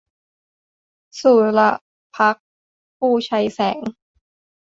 [1.21, 1.61] สุร
[2.15, 2.45] ภักดิ์
[2.97, 3.81] ภูไชยแสง